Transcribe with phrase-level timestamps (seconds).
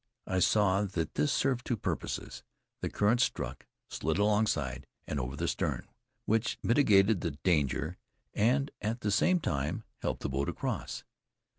[0.25, 2.41] I saw that this served two purposes:
[2.81, 5.87] the current struck, slid alongside, and over the stern,
[6.25, 7.99] which mitigated the danger,
[8.33, 11.03] and at the same time helped the boat across.